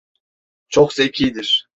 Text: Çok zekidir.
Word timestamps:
Çok 0.69 0.93
zekidir. 0.93 1.67